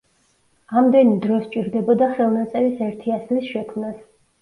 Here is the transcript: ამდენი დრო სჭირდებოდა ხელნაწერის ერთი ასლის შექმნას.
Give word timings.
ამდენი 0.81 1.19
დრო 1.27 1.37
სჭირდებოდა 1.45 2.09
ხელნაწერის 2.17 2.85
ერთი 2.91 3.19
ასლის 3.21 3.51
შექმნას. 3.55 4.07